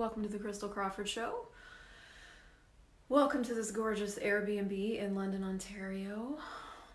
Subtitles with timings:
[0.00, 1.48] Welcome to the Christel Crawford Show.
[3.10, 6.38] Welcome to this gorgeous Airbnb in London, Ontario.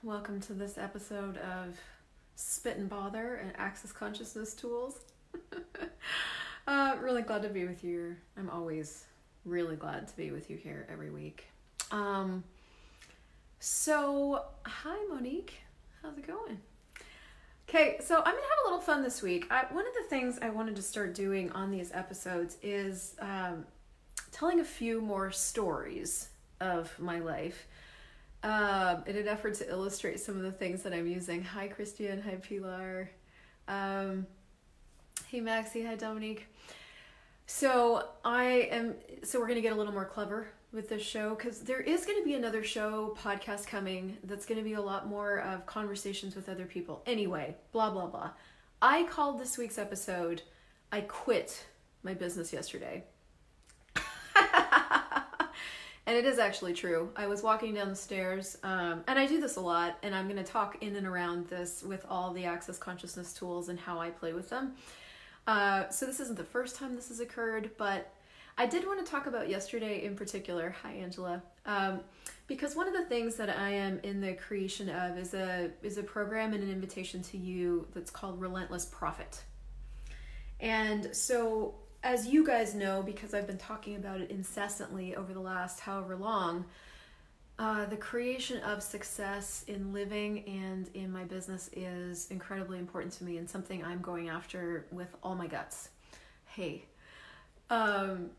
[0.02, 1.78] Welcome to this episode of
[2.36, 5.02] Spit and Bother and Access Consciousness Tools.
[6.68, 8.16] uh, really glad to be with you.
[8.40, 9.04] I'm always
[9.46, 11.46] really glad to be with you here every week.
[11.92, 12.44] Um,
[13.60, 15.54] so, hi Monique,
[16.02, 16.58] how's it going?
[17.68, 19.48] Okay, so I'm gonna have a little fun this week.
[19.50, 23.66] I, one of the things I wanted to start doing on these episodes is um,
[24.32, 26.30] telling a few more stories
[26.62, 27.68] of my life
[28.44, 31.44] uh, in an effort to illustrate some of the things that I'm using.
[31.44, 32.22] Hi, Christian.
[32.22, 33.10] Hi, Pilar.
[33.68, 34.28] Um,
[35.28, 35.84] hey, Maxie.
[35.86, 36.46] Hi, Dominique.
[37.48, 38.94] So I am.
[39.24, 42.20] So we're gonna get a little more clever with this show because there is going
[42.20, 46.36] to be another show podcast coming that's going to be a lot more of conversations
[46.36, 47.02] with other people.
[47.06, 48.32] Anyway, blah blah blah.
[48.82, 50.42] I called this week's episode
[50.92, 51.66] I quit
[52.04, 53.04] my business yesterday.
[56.06, 57.10] and it is actually true.
[57.16, 60.30] I was walking down the stairs, um, and I do this a lot, and I'm
[60.30, 64.00] going to talk in and around this with all the access consciousness tools and how
[64.00, 64.76] I play with them.
[65.48, 68.15] Uh, so, this isn't the first time this has occurred, but
[68.58, 70.74] I did want to talk about yesterday in particular.
[70.82, 71.44] Hi, Angela.
[71.66, 72.00] Um,
[72.48, 75.98] because one of the things that I am in the creation of is a is
[75.98, 79.42] a program and an invitation to you that's called Relentless Profit.
[80.62, 85.42] And so, as you guys know, because I've been talking about it incessantly over the
[85.42, 86.64] last however long,
[87.60, 93.26] uh, the creation of success in living and in my business is incredibly important to
[93.26, 95.90] me and something I'm going after with all my guts.
[96.46, 96.86] Hey,
[97.70, 98.30] um,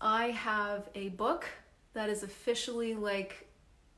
[0.00, 1.46] I have a book
[1.92, 3.48] that is officially like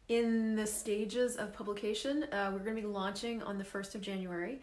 [0.08, 2.24] in the stages of publication.
[2.33, 4.61] Uh, we're going to be launching on the 1st of January.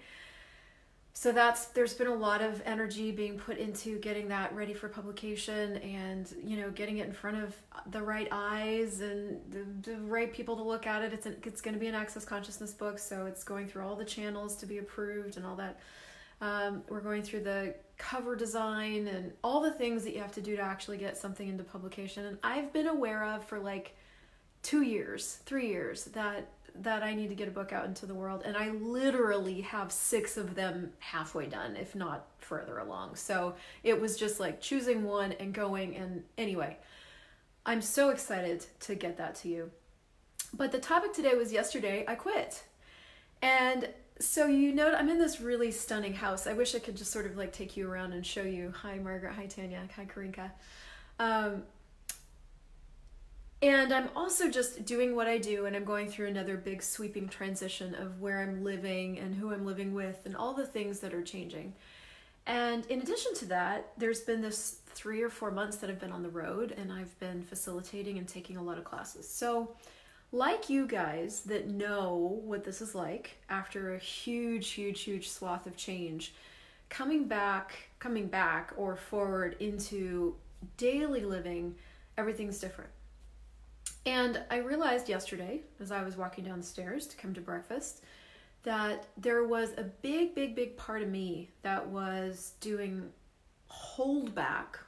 [1.13, 4.87] So that's there's been a lot of energy being put into getting that ready for
[4.87, 7.55] publication and you know getting it in front of
[7.91, 11.11] the right eyes and the, the right people to look at it.
[11.11, 13.95] It's an, it's going to be an access consciousness book, so it's going through all
[13.95, 15.79] the channels to be approved and all that.
[16.39, 20.41] Um, we're going through the cover design and all the things that you have to
[20.41, 22.25] do to actually get something into publication.
[22.25, 23.95] And I've been aware of for like
[24.63, 28.13] two years, three years that that I need to get a book out into the
[28.13, 28.43] world.
[28.45, 33.15] And I literally have six of them halfway done, if not further along.
[33.15, 35.97] So it was just like choosing one and going.
[35.97, 36.77] And anyway,
[37.65, 39.71] I'm so excited to get that to you.
[40.53, 42.63] But the topic today was yesterday I quit.
[43.41, 43.89] And
[44.19, 46.45] so you know i'm in this really stunning house.
[46.45, 48.73] I wish i could just sort of like take you around and show you.
[48.81, 49.33] Hi margaret.
[49.33, 49.87] Hi tanya.
[49.95, 50.51] Hi karinka.
[51.19, 51.63] Um,
[53.61, 57.27] and i'm also just doing what i do and i'm going through another big sweeping
[57.27, 61.13] transition of where i'm living and who i'm living with and all the things that
[61.13, 61.73] are changing.
[62.47, 66.11] And in addition to that there's been this three or four months that i've been
[66.11, 69.29] on the road and i've been facilitating and taking a lot of classes.
[69.29, 69.75] So
[70.31, 75.65] like you guys that know what this is like after a huge, huge, huge swath
[75.65, 76.33] of change,
[76.89, 80.35] coming back, coming back or forward into
[80.77, 81.75] daily living,
[82.17, 82.91] everything's different.
[84.05, 88.03] And I realized yesterday, as I was walking down the stairs to come to breakfast,
[88.63, 93.09] that there was a big, big, big part of me that was doing
[93.67, 94.79] hold back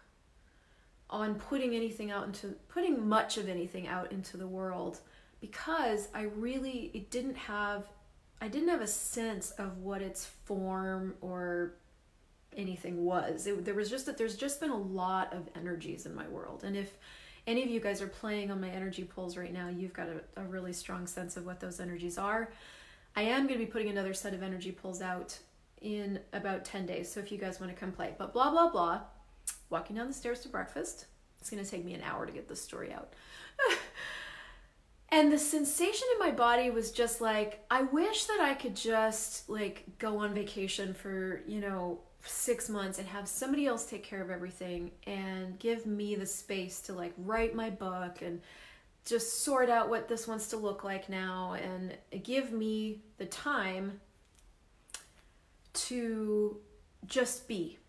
[1.09, 5.02] on putting anything out into putting much of anything out into the world
[5.41, 7.85] because I really it didn't have
[8.40, 11.74] I didn't have a sense of what its form or
[12.56, 13.46] anything was.
[13.46, 16.63] It, there was just that there's just been a lot of energies in my world,
[16.63, 16.97] and if
[17.47, 20.41] any of you guys are playing on my energy pulls right now, you've got a,
[20.41, 22.52] a really strong sense of what those energies are.
[23.16, 25.38] I am going to be putting another set of energy pulls out
[25.81, 27.12] in about 10 days.
[27.12, 29.02] So if you guys want to come play, but blah, blah, blah,
[29.69, 31.08] walking down the stairs to breakfast.
[31.40, 33.14] It's going to take me an hour to get this story out.
[35.11, 39.49] and the sensation in my body was just like i wish that i could just
[39.49, 44.22] like go on vacation for you know six months and have somebody else take care
[44.22, 48.41] of everything and give me the space to like write my book and
[49.05, 53.99] just sort out what this wants to look like now and give me the time
[55.73, 56.57] to
[57.07, 57.79] just be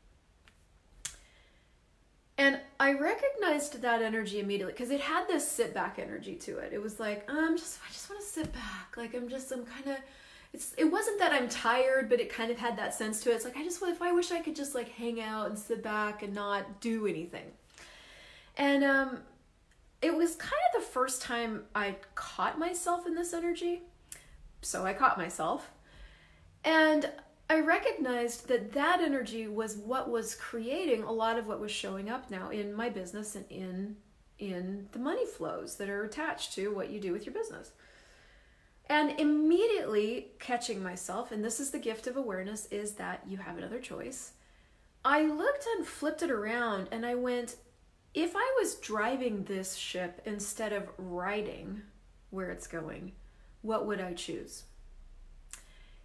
[2.39, 6.73] and I recognized that energy immediately because it had this sit back energy to it.
[6.73, 8.97] It was like, I'm just, I just want to sit back.
[8.97, 9.97] Like I'm just, I'm kind of,
[10.53, 13.35] it's, it wasn't that I'm tired, but it kind of had that sense to it.
[13.35, 15.83] It's like, I just, if I wish I could just like hang out and sit
[15.83, 17.47] back and not do anything.
[18.57, 19.19] And, um,
[20.01, 23.83] it was kind of the first time I caught myself in this energy.
[24.61, 25.71] So I caught myself.
[26.65, 27.09] And
[27.53, 32.09] I recognized that that energy was what was creating a lot of what was showing
[32.09, 33.97] up now in my business and in
[34.39, 37.73] in the money flows that are attached to what you do with your business.
[38.87, 43.59] And immediately catching myself, and this is the gift of awareness, is that you have
[43.59, 44.33] another choice.
[45.05, 47.57] I looked and flipped it around and I went,
[48.15, 51.83] if I was driving this ship instead of riding
[52.31, 53.13] where it's going,
[53.61, 54.65] what would I choose?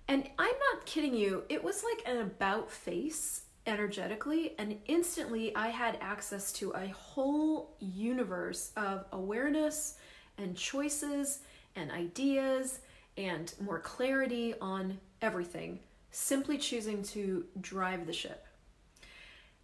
[0.07, 5.67] And I'm not kidding you, it was like an about face energetically, and instantly I
[5.67, 9.97] had access to a whole universe of awareness
[10.37, 11.39] and choices
[11.75, 12.79] and ideas
[13.17, 15.79] and more clarity on everything,
[16.11, 18.45] simply choosing to drive the ship.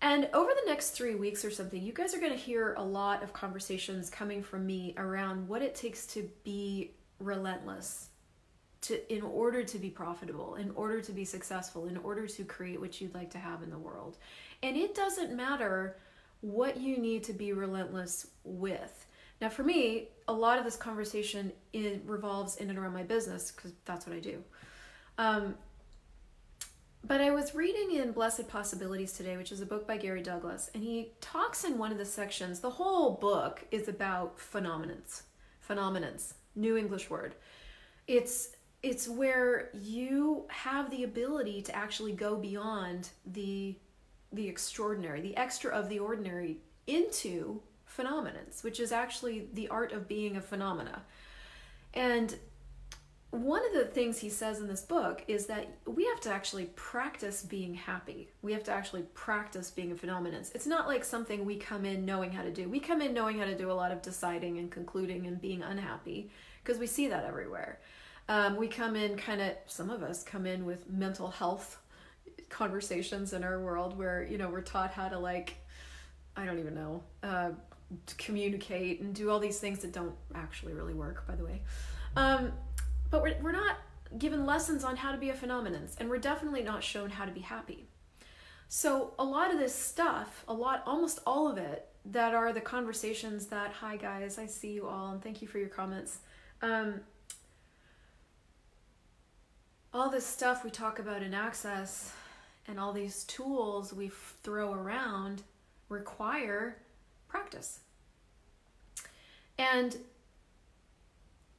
[0.02, 2.84] And over the next three weeks or something, you guys are going to hear a
[2.84, 8.10] lot of conversations coming from me around what it takes to be relentless
[8.84, 12.80] to in order to be profitable in order to be successful in order to create
[12.80, 14.18] what you'd like to have in the world
[14.62, 15.98] and it doesn't matter
[16.42, 19.06] what you need to be relentless with
[19.42, 23.52] now for me a lot of this conversation it revolves in and around my business
[23.52, 24.44] because that's what i do
[25.18, 25.56] um,
[27.06, 30.72] but I was reading in Blessed Possibilities today, which is a book by Gary Douglas,
[30.74, 32.62] and he talks in one of the sections.
[32.62, 35.24] The whole book is about phenomenons.
[35.68, 37.36] Phenomenons, new English word.
[38.08, 43.76] It's it's where you have the ability to actually go beyond the
[44.34, 46.58] the extraordinary, the extra of the ordinary
[46.88, 51.04] into phenomenons, which is actually the art of being a phenomena.
[51.94, 52.36] And
[53.30, 56.66] one of the things he says in this book is that we have to actually
[56.76, 58.32] practice being happy.
[58.42, 60.44] We have to actually practice being a phenomenon.
[60.54, 62.68] It's not like something we come in knowing how to do.
[62.68, 65.62] We come in knowing how to do a lot of deciding and concluding and being
[65.62, 66.32] unhappy
[66.64, 67.80] because we see that everywhere.
[68.30, 71.78] Um, we come in kind of, some of us come in with mental health
[72.50, 75.58] conversations in our world where, you know, we're taught how to, like,
[76.38, 77.52] I don't even know, uh,
[78.18, 81.62] communicate and do all these things that don't actually really work, by the way.
[82.16, 82.54] Um,
[83.10, 83.78] but we're, we're not
[84.18, 87.32] given lessons on how to be a phenomenon, and we're definitely not shown how to
[87.32, 87.86] be happy.
[88.70, 92.62] So, a lot of this stuff, a lot, almost all of it, that are the
[92.62, 96.20] conversations that, hi guys, I see you all, and thank you for your comments.
[96.62, 97.02] Um,
[99.94, 102.12] all this stuff we talk about in Access
[102.68, 104.12] and all these tools we
[104.42, 105.44] throw around
[105.90, 106.78] require
[107.28, 107.80] practice.
[109.58, 109.98] And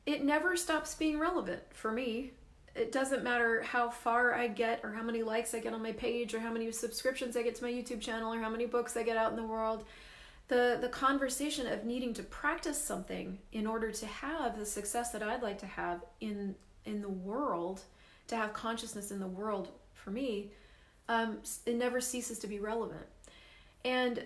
[0.05, 2.33] it never stops being relevant for me.
[2.75, 5.93] It doesn't matter how far I get or how many likes I get on my
[5.93, 8.97] page or how many subscriptions I get to my YouTube channel or how many books
[8.97, 9.85] I get out in the world.
[10.49, 15.23] The the conversation of needing to practice something in order to have the success that
[15.23, 17.83] I'd like to have in in the world
[18.29, 20.53] to have consciousness in the world for me,
[21.09, 23.07] um, it never ceases to be relevant.
[23.85, 24.25] And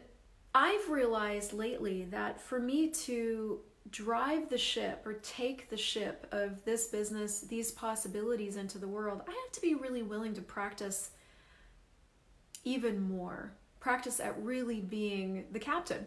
[0.54, 3.60] I've realized lately that for me to
[3.90, 9.22] drive the ship or take the ship of this business, these possibilities into the world,
[9.26, 11.10] I have to be really willing to practice
[12.64, 13.52] even more.
[13.80, 16.06] Practice at really being the captain.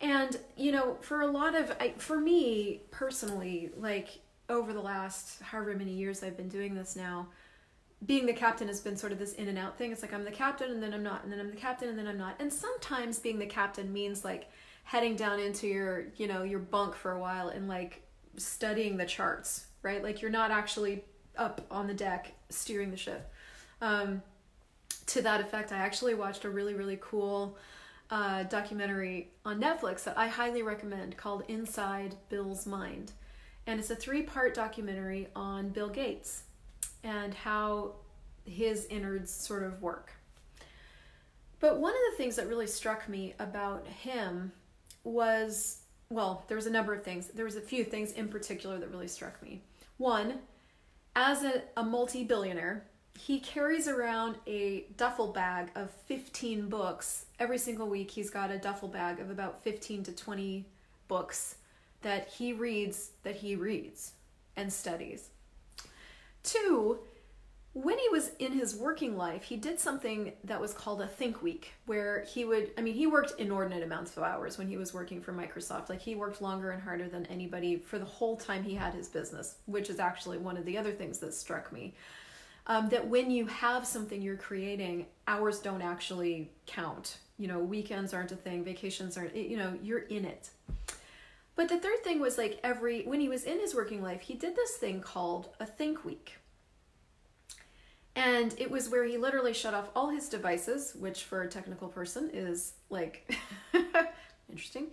[0.00, 4.18] And, you know, for a lot of, I, for me personally, like
[4.48, 7.28] over the last however many years I've been doing this now,
[8.04, 9.90] being the captain has been sort of this in and out thing.
[9.90, 11.98] It's like I'm the captain and then I'm not, and then I'm the captain and
[11.98, 12.36] then I'm not.
[12.38, 14.50] And sometimes being the captain means like
[14.84, 18.02] heading down into your, you know, your bunk for a while and like
[18.36, 20.02] studying the charts, right?
[20.02, 21.04] Like you're not actually
[21.36, 23.32] up on the deck steering the ship.
[23.80, 24.22] Um,
[25.06, 27.56] to that effect, I actually watched a really, really cool
[28.10, 33.12] uh, documentary on Netflix that I highly recommend called Inside Bill's Mind
[33.66, 36.44] and it's a three part documentary on Bill Gates
[37.02, 37.94] and how
[38.44, 40.12] his innards sort of work.
[41.58, 44.52] But one of the things that really struck me about him
[45.04, 47.28] was well, there was a number of things.
[47.28, 49.62] There was a few things in particular that really struck me.
[49.96, 50.34] One,
[51.16, 52.84] as a, a multi billionaire,
[53.18, 57.26] he carries around a duffel bag of 15 books.
[57.40, 60.66] Every single week, he's got a duffel bag of about 15 to 20
[61.08, 61.56] books
[62.06, 64.12] that he reads that he reads
[64.54, 65.30] and studies.
[66.44, 67.00] Two,
[67.72, 71.42] when he was in his working life, he did something that was called a think
[71.42, 74.94] week, where he would, I mean, he worked inordinate amounts of hours when he was
[74.94, 75.88] working for Microsoft.
[75.88, 79.08] Like, he worked longer and harder than anybody for the whole time he had his
[79.08, 81.92] business, which is actually one of the other things that struck me.
[82.68, 87.18] Um, that when you have something you're creating, hours don't actually count.
[87.36, 90.50] You know, weekends aren't a thing, vacations aren't, you know, you're in it.
[91.56, 94.34] But the third thing was like every when he was in his working life, he
[94.34, 96.36] did this thing called a think week.
[98.14, 101.88] And it was where he literally shut off all his devices, which for a technical
[101.88, 103.34] person is like
[104.50, 104.88] interesting.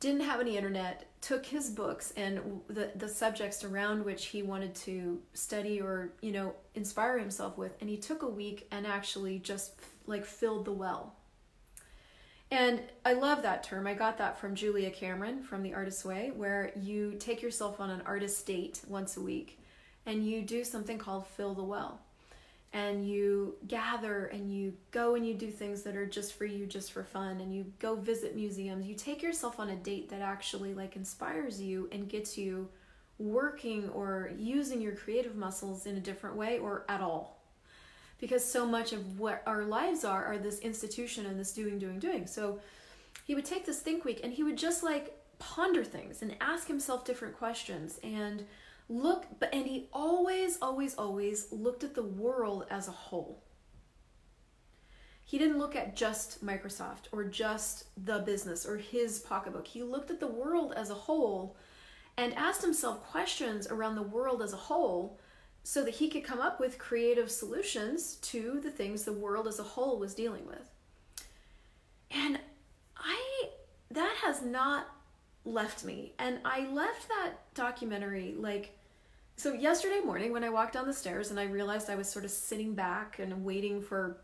[0.00, 4.74] Didn't have any internet, took his books and the, the subjects around which he wanted
[4.76, 9.40] to study or, you know, inspire himself with, and he took a week and actually
[9.40, 9.72] just
[10.06, 11.14] like filled the well.
[12.50, 13.86] And I love that term.
[13.86, 17.90] I got that from Julia Cameron from The Artist's Way, where you take yourself on
[17.90, 19.58] an artist date once a week
[20.06, 22.00] and you do something called fill the well.
[22.72, 26.66] And you gather and you go and you do things that are just for you,
[26.66, 28.86] just for fun, and you go visit museums.
[28.86, 32.68] You take yourself on a date that actually like inspires you and gets you
[33.18, 37.37] working or using your creative muscles in a different way or at all
[38.18, 41.98] because so much of what our lives are are this institution and this doing doing
[41.98, 42.26] doing.
[42.26, 42.60] So
[43.24, 46.66] he would take this think week and he would just like ponder things and ask
[46.66, 48.44] himself different questions and
[48.88, 53.42] look but and he always always always looked at the world as a whole.
[55.24, 59.66] He didn't look at just microsoft or just the business or his pocketbook.
[59.66, 61.54] He looked at the world as a whole
[62.16, 65.20] and asked himself questions around the world as a whole
[65.68, 69.58] so that he could come up with creative solutions to the things the world as
[69.58, 70.70] a whole was dealing with
[72.10, 72.40] and
[72.96, 73.50] i
[73.90, 74.86] that has not
[75.44, 78.78] left me and i left that documentary like
[79.36, 82.24] so yesterday morning when I walked down the stairs and I realized I was sort
[82.24, 84.16] of sitting back and waiting for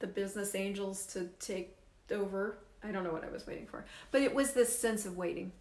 [0.00, 1.76] the business angels to take
[2.10, 2.58] over.
[2.82, 5.52] I don't know what I was waiting for, but it was this sense of waiting.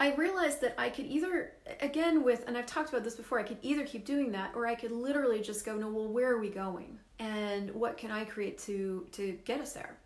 [0.00, 3.42] I realized that I could either, again, with, and I've talked about this before, I
[3.42, 6.38] could either keep doing that or I could literally just go, no, well, where are
[6.38, 6.98] we going?
[7.18, 9.96] And what can I create to, to get us there?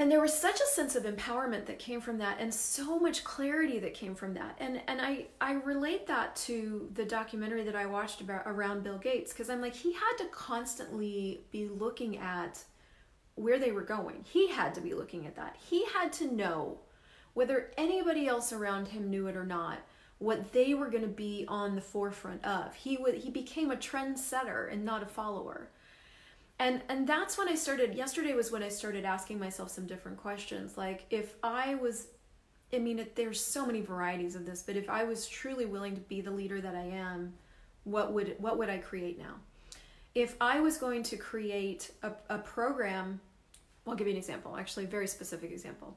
[0.00, 3.22] and there was such a sense of empowerment that came from that and so much
[3.22, 7.76] clarity that came from that and and i i relate that to the documentary that
[7.76, 12.16] i watched about around bill gates because i'm like he had to constantly be looking
[12.16, 12.64] at
[13.34, 16.78] where they were going he had to be looking at that he had to know
[17.34, 19.78] whether anybody else around him knew it or not
[20.20, 22.74] what they were going to be on the forefront of.
[22.74, 25.70] He would he became a trendsetter and not a follower.
[26.58, 30.18] And and that's when i started yesterday was when i started asking myself some different
[30.18, 30.76] questions.
[30.76, 32.08] Like if i was
[32.72, 36.00] i mean there's so many varieties of this but if i was truly willing to
[36.02, 37.32] be the leader that i am
[37.84, 39.34] what would what would i create now?
[40.14, 43.20] If i was going to create a, a program
[43.86, 45.96] i'll give you an example actually a very specific example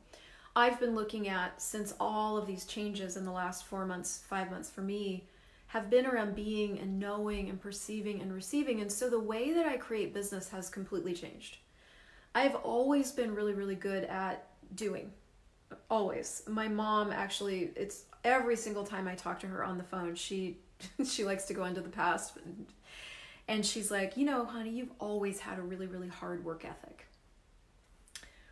[0.56, 4.50] i've been looking at since all of these changes in the last four months five
[4.52, 5.28] months for me
[5.74, 8.82] have been around being and knowing and perceiving and receiving.
[8.82, 11.58] And so the way that I create business has completely changed.
[12.36, 15.12] I've always been really, really good at doing.
[15.90, 16.44] Always.
[16.48, 20.60] My mom actually, it's every single time I talk to her on the phone, she
[21.04, 22.38] she likes to go into the past
[23.48, 27.08] and she's like, "You know, honey, you've always had a really, really hard work ethic."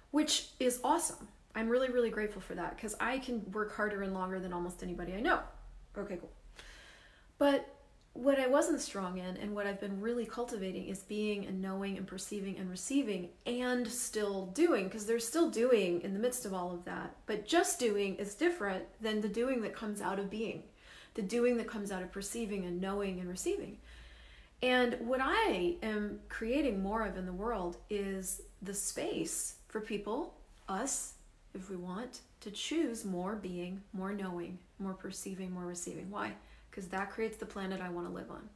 [0.10, 1.28] Which is awesome.
[1.56, 4.84] I'm really, really grateful for that because I can work harder and longer than almost
[4.84, 5.40] anybody I know.
[5.98, 6.32] Okay, cool.
[7.38, 7.68] But
[8.14, 11.98] what I wasn't strong in and what I've been really cultivating is being and knowing
[11.98, 16.54] and perceiving and receiving and still doing because there's still doing in the midst of
[16.54, 17.16] all of that.
[17.26, 20.64] But just doing is different than the doing that comes out of being,
[21.14, 23.78] the doing that comes out of perceiving and knowing and receiving.
[24.62, 30.36] And what I am creating more of in the world is the space for people,
[30.68, 31.14] us,
[31.54, 36.10] if we want, to choose more being, more knowing, more perceiving, more receiving.
[36.10, 36.34] Why?
[36.72, 38.50] because that creates the planet I want to live on.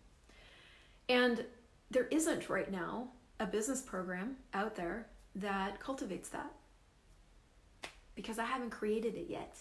[1.10, 1.46] And
[1.92, 3.10] there isn't right now
[3.40, 6.52] a business program out there that cultivates that
[8.16, 9.58] because I haven't created it yet,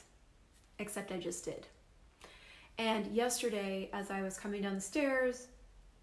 [0.78, 1.66] except I just did.
[2.78, 5.48] And yesterday, as I was coming down the stairs,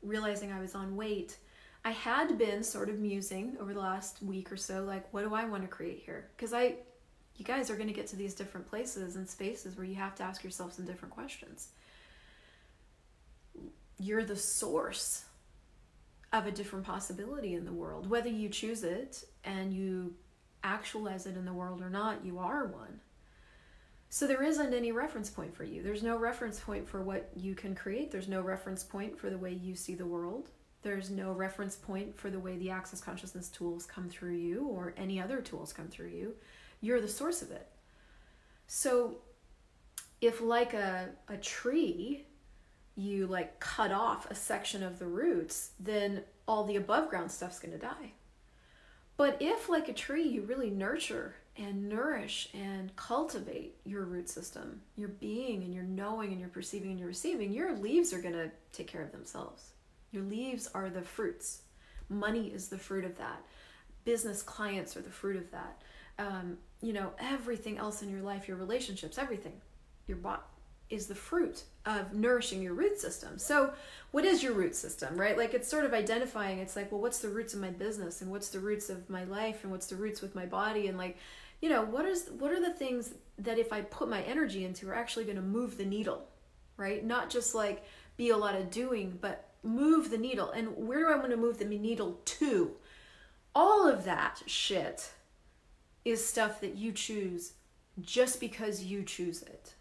[0.04, 1.38] realizing I was on wait,
[1.86, 5.34] I had been sort of musing over the last week or so, like, what do
[5.34, 6.30] I want to create here?
[6.36, 6.76] Because I,
[7.42, 10.16] you guys are going to get to these different places and spaces where you have
[10.16, 11.70] to ask yourself some different questions
[14.02, 15.26] you're the source
[16.34, 18.10] of a different possibility in the world.
[18.10, 20.16] Whether you choose it and you
[20.64, 23.00] actualize it in the world or not, you are one.
[24.10, 25.84] So there isn't any reference point for you.
[25.84, 28.12] There's no reference point for what you can create.
[28.12, 30.50] There's no reference point for the way you see the world.
[30.82, 34.94] There's no reference point for the way the access consciousness tools come through you or
[34.98, 36.34] any other tools come through you.
[36.82, 37.68] You're the source of it.
[38.68, 39.18] So
[40.20, 42.26] if like a, a tree
[42.96, 47.60] you like cut off a section of the roots, then all the above ground stuff's
[47.60, 48.14] going to die.
[49.18, 54.82] But if, like a tree, you really nurture and nourish and cultivate your root system,
[54.96, 58.34] your being and your knowing and your perceiving and your receiving, your leaves are going
[58.34, 59.72] to take care of themselves.
[60.12, 61.62] Your leaves are the fruits.
[62.10, 63.44] Money is the fruit of that.
[64.06, 65.82] Business clients are the fruit of that.
[66.18, 69.54] Um, you know, everything else in your life, your relationships, everything,
[70.08, 70.42] your body
[70.90, 73.40] is the fruit of nourishing your root system.
[73.40, 73.74] So,
[74.12, 75.38] what is your root system, right?
[75.38, 78.30] Like, it's sort of identifying, it's like, well, what's the roots of my business and
[78.30, 81.18] what's the roots of my life and what's the roots with my body and like,
[81.62, 84.90] you know, what is what are the things that if I put my energy into
[84.90, 86.28] are actually going to move the needle,
[86.76, 87.06] right?
[87.06, 87.84] Not just like
[88.18, 90.50] be a lot of doing, but move the needle.
[90.52, 92.72] And where do I want to move the needle to?
[93.54, 95.12] All of that shit
[96.06, 97.54] is stuff that you choose
[98.02, 99.74] just because you choose it.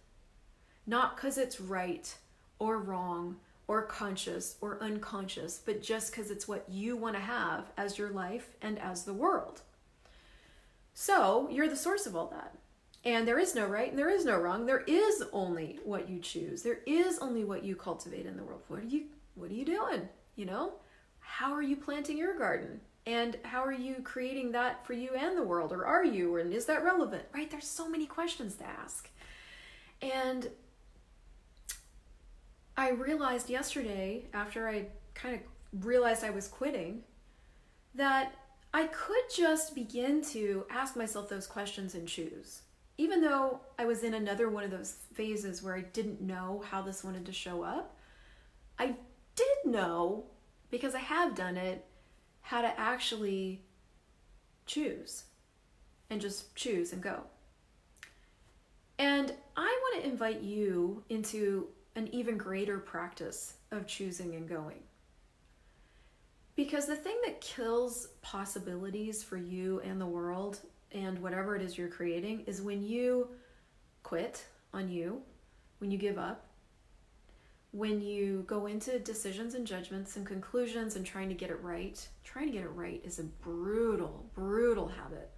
[0.86, 2.12] Not because it's right
[2.58, 3.36] or wrong
[3.68, 8.10] or conscious or unconscious, but just because it's what you want to have as your
[8.10, 9.62] life and as the world.
[10.92, 12.56] So you're the source of all that.
[13.04, 14.66] And there is no right and there is no wrong.
[14.66, 16.62] There is only what you choose.
[16.62, 18.62] There is only what you cultivate in the world.
[18.68, 19.04] What are you
[19.36, 20.08] what are you doing?
[20.36, 20.72] You know?
[21.20, 22.80] How are you planting your garden?
[23.10, 25.72] And how are you creating that for you and the world?
[25.72, 26.36] Or are you?
[26.36, 27.24] And is that relevant?
[27.34, 27.50] Right?
[27.50, 29.10] There's so many questions to ask.
[30.00, 30.48] And
[32.76, 37.02] I realized yesterday, after I kind of realized I was quitting,
[37.96, 38.32] that
[38.72, 42.62] I could just begin to ask myself those questions and choose.
[42.96, 46.80] Even though I was in another one of those phases where I didn't know how
[46.80, 47.96] this wanted to show up,
[48.78, 48.94] I
[49.34, 50.26] did know,
[50.70, 51.84] because I have done it,
[52.50, 53.62] how to actually
[54.66, 55.22] choose
[56.10, 57.20] and just choose and go.
[58.98, 64.80] And I want to invite you into an even greater practice of choosing and going.
[66.56, 70.58] Because the thing that kills possibilities for you and the world
[70.90, 73.28] and whatever it is you're creating is when you
[74.02, 75.22] quit on you,
[75.78, 76.49] when you give up,
[77.72, 82.06] when you go into decisions and judgments and conclusions and trying to get it right.
[82.24, 85.30] Trying to get it right is a brutal, brutal habit.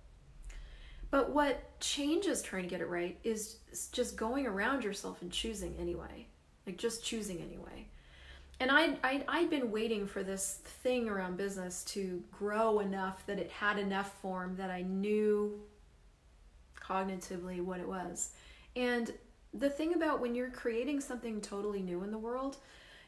[1.10, 3.58] But what changes trying to get it right is
[3.92, 6.26] just going around yourself and choosing anyway.
[6.66, 7.88] Like just choosing anyway
[8.62, 13.38] and I I I'd been waiting for this thing around business to grow enough that
[13.38, 15.60] it had enough form that I knew
[16.80, 18.30] cognitively what it was.
[18.76, 19.12] And
[19.54, 22.56] the thing about when you're creating something totally new in the world,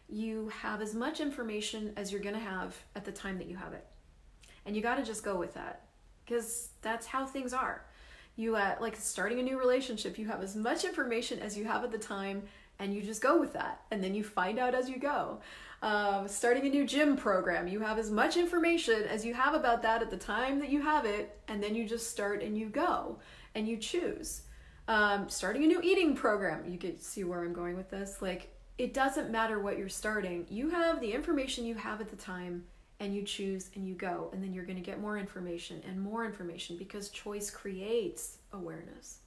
[0.09, 3.57] you have as much information as you're going to have at the time that you
[3.57, 3.87] have it.
[4.67, 5.83] And you got to just go with that
[6.25, 7.85] because that's how things are.
[8.37, 11.85] You uh, like starting a new relationship, you have as much information as you have
[11.85, 12.43] at the time
[12.79, 15.41] and you just go with that and then you find out as you go
[15.83, 19.83] um, starting a new gym program you have as much information as you have about
[19.83, 22.69] that at the time that you have it and then you just start and you
[22.69, 23.19] go
[23.55, 24.43] and you choose
[24.89, 28.55] um, starting a new eating program you can see where i'm going with this like
[28.77, 32.65] it doesn't matter what you're starting you have the information you have at the time
[33.01, 36.01] and you choose and you go and then you're going to get more information and
[36.01, 39.19] more information because choice creates awareness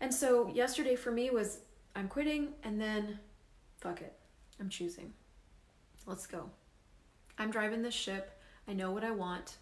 [0.00, 1.60] and so yesterday for me was
[1.94, 3.18] I'm quitting and then
[3.78, 4.12] fuck it.
[4.60, 5.12] I'm choosing.
[6.04, 6.50] Let's go.
[7.38, 8.38] I'm driving this ship.
[8.68, 9.56] I know what I want.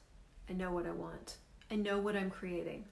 [0.49, 1.37] I know what I want.
[1.71, 2.87] I know what I'm creating.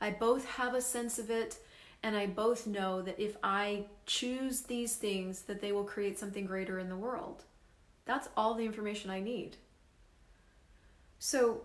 [0.00, 1.58] I both have a sense of it
[2.02, 6.46] and I both know that if I choose these things that they will create something
[6.46, 7.44] greater in the world.
[8.04, 9.56] That's all the information I need.
[11.18, 11.62] So,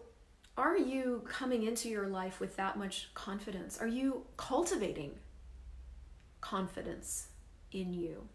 [0.57, 3.79] are you coming into your life with that much confidence?
[3.79, 5.11] Are you cultivating
[6.41, 7.27] confidence
[7.71, 8.27] in you.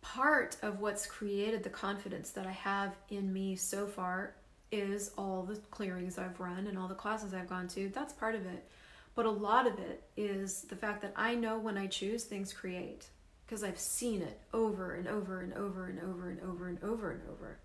[0.00, 4.34] Part of what's created the confidence that I have in me so far
[4.72, 7.88] is all the clearings I've run and all the classes I've gone to.
[7.94, 8.68] That's part of it.
[9.14, 12.52] But a lot of it is the fact that I know when I choose, things
[12.52, 13.06] create
[13.46, 17.10] because I've seen it over and over and over and over and over and over
[17.12, 17.58] and over.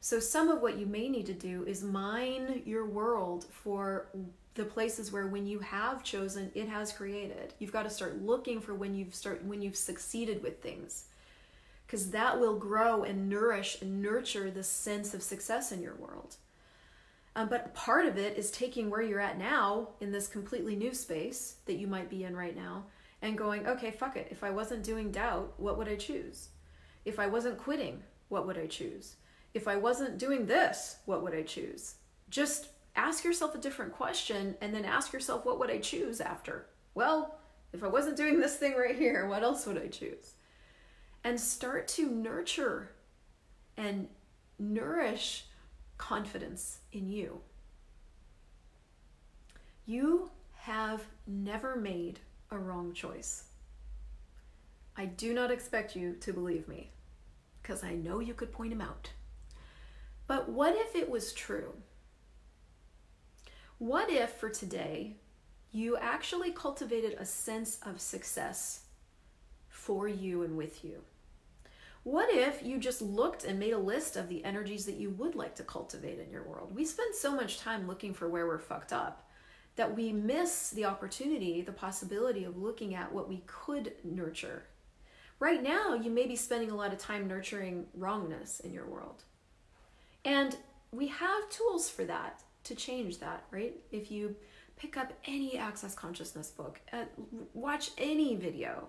[0.00, 4.08] So, some of what you may need to do is mine your world for
[4.54, 8.60] the places where when you have chosen it has created you've got to start looking
[8.60, 11.06] for when you've start when you've succeeded with things
[11.92, 16.36] because that will grow and nourish and nurture the sense of success in your world.
[17.36, 20.94] Um, but part of it is taking where you're at now in this completely new
[20.94, 22.84] space that you might be in right now
[23.20, 24.28] and going okay fuck it.
[24.30, 26.48] If i wasn't doing doubt what would i choose?
[27.04, 29.16] If i wasn't quitting what would i choose?
[29.52, 31.96] If i wasn't doing this what would i choose?
[32.30, 36.68] Just ask yourself a different question and then ask yourself, what would I choose after?
[36.94, 37.38] Well,
[37.74, 40.36] if I wasn't doing this thing right here, what else would I choose?
[41.24, 42.90] And start to nurture
[43.76, 44.08] and
[44.58, 45.46] nourish
[45.98, 47.40] confidence in you.
[49.86, 53.44] You have never made a wrong choice.
[54.96, 56.90] I do not expect you to believe me
[57.62, 59.10] because I know you could point them out.
[60.26, 61.74] But what if it was true?
[63.78, 65.16] What if for today
[65.72, 68.82] you actually cultivated a sense of success
[69.68, 71.02] for you and with you?
[72.04, 75.36] What if you just looked and made a list of the energies that you would
[75.36, 76.74] like to cultivate in your world?
[76.74, 79.28] We spend so much time looking for where we're fucked up
[79.76, 84.64] that we miss the opportunity, the possibility of looking at what we could nurture.
[85.38, 89.22] Right now, you may be spending a lot of time nurturing wrongness in your world.
[90.24, 90.56] And
[90.90, 93.74] we have tools for that to change that, right?
[93.90, 94.36] If you
[94.76, 97.04] pick up any access consciousness book, uh,
[97.54, 98.88] watch any video,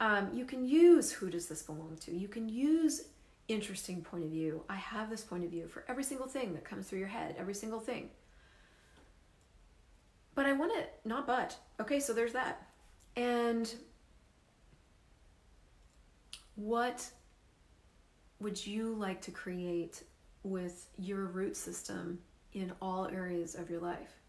[0.00, 2.14] um, you can use who does this belong to?
[2.14, 3.02] You can use
[3.48, 4.62] interesting point of view.
[4.68, 7.36] I have this point of view for every single thing that comes through your head,
[7.38, 8.10] every single thing.
[10.34, 11.56] But I want it, not but.
[11.80, 12.66] Okay, so there's that.
[13.16, 13.72] And
[16.56, 17.08] what
[18.40, 20.02] would you like to create
[20.42, 22.18] with your root system
[22.52, 24.20] in all areas of your life?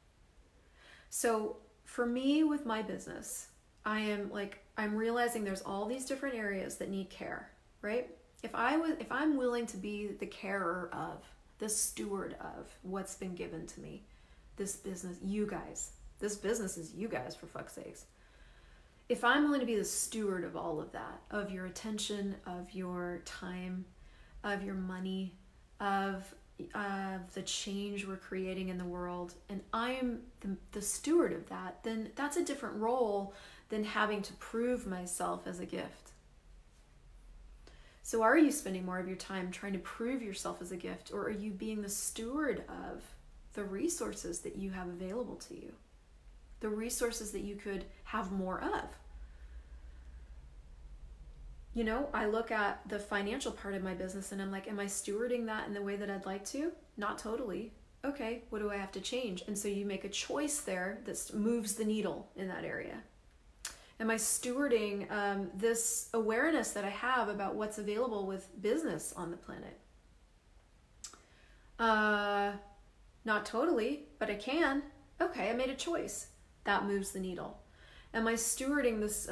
[1.10, 3.48] So, for me, with my business,
[3.86, 7.50] I am like, I'm realizing there's all these different areas that need care,
[7.82, 8.10] right?
[8.44, 11.24] If I was, if I'm willing to be the carer of,
[11.58, 14.04] the steward of what's been given to me,
[14.58, 18.06] this business, you guys, this business is you guys for fuck's sakes.
[19.08, 22.74] If I'm willing to be the steward of all of that, of your attention, of
[22.74, 23.86] your time,
[24.44, 25.34] of your money,
[25.80, 26.34] of
[26.74, 31.84] of the change we're creating in the world, and I'm the, the steward of that,
[31.84, 33.34] then that's a different role
[33.70, 36.12] than having to prove myself as a gift.
[38.04, 41.12] So, are you spending more of your time trying to prove yourself as a gift,
[41.12, 43.02] or are you being the steward of
[43.54, 45.74] the resources that you have available to you?
[46.60, 48.90] the resources that you could have more of.
[51.74, 54.80] You know, I look at the financial part of my business and I'm like, am
[54.80, 56.72] I stewarding that in the way that I'd like to?
[56.98, 57.74] Not totally.
[58.06, 59.44] Okay, what do I have to change?
[59.48, 62.98] And so you make a choice there that moves the needle in that area.
[64.00, 69.32] Am I stewarding um, this awareness that I have about what's available with business on
[69.32, 69.80] the planet?
[71.80, 72.52] Uh,
[73.24, 74.84] not totally, but I can.
[75.22, 76.28] Okay, I made a choice
[76.66, 77.58] that moves the needle?
[78.14, 79.30] Am I stewarding this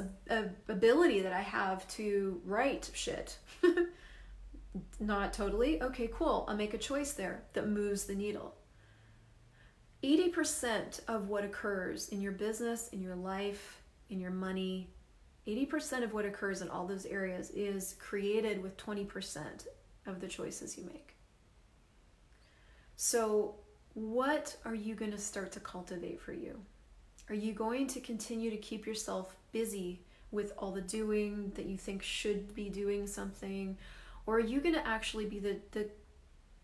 [0.67, 3.37] ability that I have to write shit?
[4.99, 5.81] Not totally.
[5.81, 6.45] Okay, cool.
[6.47, 8.55] I'll make a choice there that moves the needle.
[10.03, 13.82] 80% of what occurs in your business, in your life,
[14.13, 14.89] in your money,
[15.47, 19.67] 80% of what occurs in all those areas is created with 20%
[20.05, 21.17] of the choices you make.
[22.95, 23.55] So,
[23.95, 26.59] what are you going to start to cultivate for you?
[27.29, 31.77] Are you going to continue to keep yourself busy with all the doing that you
[31.77, 33.77] think should be doing something?
[34.25, 35.89] Or are you going to actually be the, the,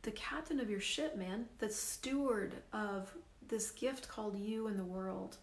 [0.04, 1.46] the captain of your ship, man?
[1.60, 3.14] The steward of
[3.48, 5.38] this gift called you and the world?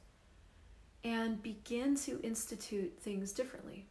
[1.07, 3.87] And begin to institute things differently.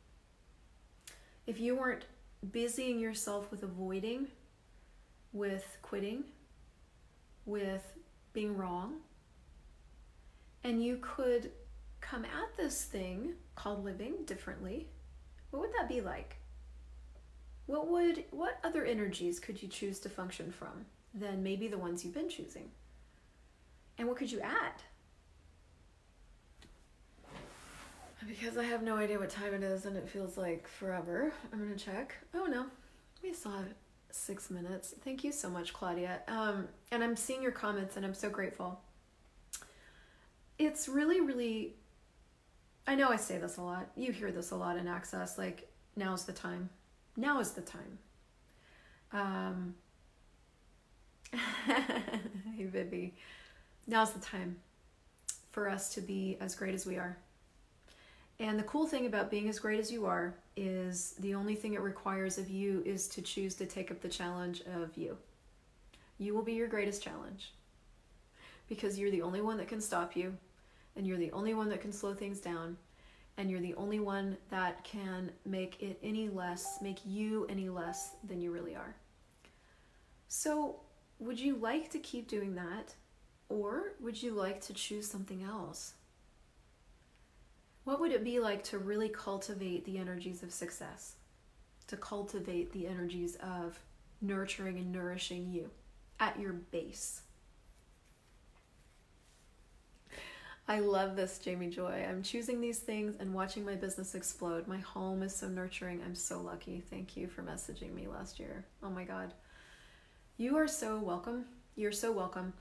[1.48, 2.04] If you weren't
[2.52, 4.28] busying yourself with avoiding,
[5.32, 6.26] with quitting,
[7.46, 7.94] with
[8.34, 8.96] being wrong,
[10.66, 11.52] and you could
[12.02, 14.90] come at this thing called living differently,
[15.52, 16.36] what would that be like?
[17.66, 22.04] What would what other energies could you choose to function from than maybe the ones
[22.04, 22.72] you've been choosing?
[23.98, 24.82] And what could you add?
[28.28, 31.60] Because I have no idea what time it is and it feels like forever, I'm
[31.60, 32.16] gonna check.
[32.34, 32.66] Oh no,
[33.22, 33.68] we still have
[34.12, 34.96] six minutes.
[35.04, 36.22] Thank you so much, Claudia.
[36.28, 38.80] Um, and I'm seeing your comments and I'm so grateful
[40.58, 41.76] it's really, really.
[42.88, 43.90] I know I say this a lot.
[43.96, 45.38] You hear this a lot in Access.
[45.38, 46.70] Like, now's the time.
[47.18, 47.98] Now is the time.
[49.12, 49.76] Um,
[51.66, 53.16] hey, Vivi.
[53.88, 54.58] Now's the time
[55.52, 57.18] for us to be as great as we are.
[58.40, 61.74] And the cool thing about being as great as you are is the only thing
[61.74, 65.18] it requires of you is to choose to take up the challenge of you.
[66.18, 67.54] You will be your greatest challenge
[68.68, 70.36] because you're the only one that can stop you
[70.96, 72.78] and you're the only one that can slow things down
[73.38, 78.12] and you're the only one that can make it any less make you any less
[78.28, 78.96] than you really are
[80.28, 80.78] so
[81.20, 82.94] would you like to keep doing that
[83.50, 85.94] or would you like to choose something else
[87.86, 91.16] what would it be like to really cultivate the energies of success
[91.88, 93.80] to cultivate the energies of
[94.22, 95.70] nurturing and nourishing you
[96.20, 97.22] at your base.
[100.68, 102.06] I love this, Jamie Joy.
[102.10, 104.68] I'm choosing these things and watching my business explode.
[104.68, 106.02] My home is so nurturing.
[106.04, 106.82] I'm so lucky.
[106.90, 108.66] Thank you for messaging me last year.
[108.82, 109.32] Oh my God.
[110.38, 111.46] You are so welcome.
[111.76, 112.54] You're so welcome.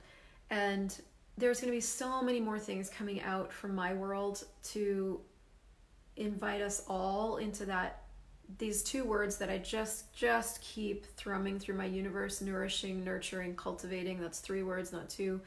[0.51, 0.95] And
[1.37, 5.19] there's going to be so many more things coming out from my world to
[6.15, 8.01] invite us all into that
[8.59, 14.21] these two words that I just just keep thrumming through my universe nourishing nurturing cultivating
[14.21, 15.41] that's three words not two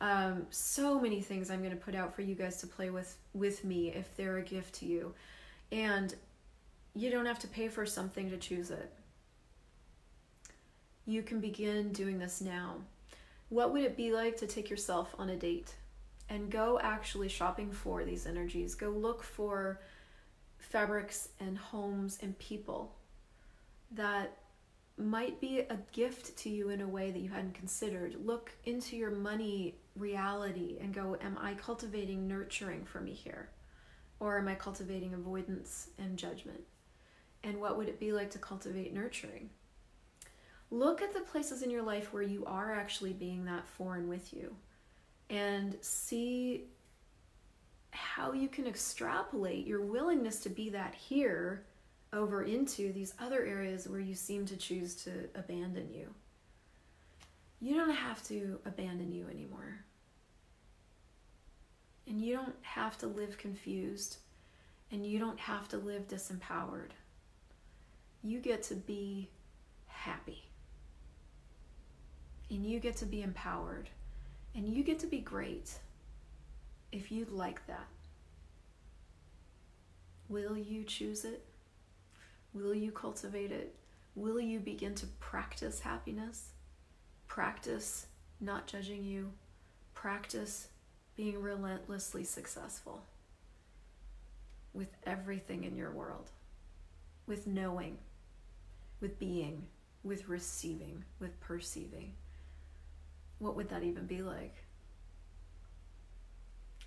[0.00, 3.16] um, so many things I'm going to put out for you guys to play with
[3.32, 5.14] with me if they're a gift to you.
[5.72, 6.14] And
[6.94, 8.92] you don't have to pay for something to choose it.
[11.06, 12.76] You can begin doing this now.
[13.48, 15.74] What would it be like to take yourself on a date
[16.28, 18.74] and go actually shopping for these energies?
[18.74, 19.80] Go look for
[20.58, 22.96] fabrics and homes and people
[23.92, 24.36] that
[24.98, 28.16] might be a gift to you in a way that you hadn't considered.
[28.24, 33.50] Look into your money reality and go, Am I cultivating nurturing for me here?
[34.18, 36.62] Or am I cultivating avoidance and judgment?
[37.44, 39.50] And what would it be like to cultivate nurturing?
[40.70, 44.32] Look at the places in your life where you are actually being that foreign with
[44.32, 44.54] you
[45.30, 46.64] and see
[47.90, 51.64] how you can extrapolate your willingness to be that here
[52.12, 56.12] over into these other areas where you seem to choose to abandon you.
[57.60, 59.84] You don't have to abandon you anymore.
[62.06, 64.18] And you don't have to live confused.
[64.92, 66.90] And you don't have to live disempowered.
[68.22, 69.30] You get to be
[69.86, 70.44] happy.
[72.50, 73.90] And you get to be empowered.
[74.54, 75.78] And you get to be great
[76.92, 77.86] if you like that.
[80.28, 81.44] Will you choose it?
[82.54, 83.74] Will you cultivate it?
[84.14, 86.50] Will you begin to practice happiness?
[87.26, 88.06] Practice
[88.40, 89.32] not judging you.
[89.94, 90.68] Practice
[91.16, 93.02] being relentlessly successful
[94.72, 96.30] with everything in your world,
[97.26, 97.98] with knowing,
[99.00, 99.66] with being,
[100.04, 102.12] with receiving, with perceiving.
[103.38, 104.54] What would that even be like?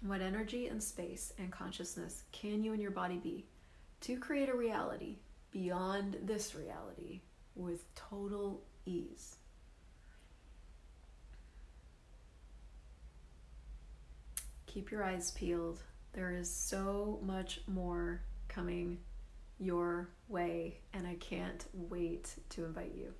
[0.01, 3.45] What energy and space and consciousness can you and your body be
[4.01, 5.17] to create a reality
[5.51, 7.21] beyond this reality
[7.55, 9.35] with total ease?
[14.69, 15.81] keep your eyes peeled.
[16.13, 18.99] There is so much more coming
[19.59, 23.13] your way, and I can't wait to invite you.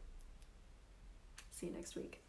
[1.52, 2.22] See you next week.